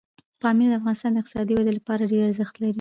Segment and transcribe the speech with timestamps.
[0.41, 2.69] پامیر د افغانستان د اقتصادي ودې لپاره ډېر ارزښت لري.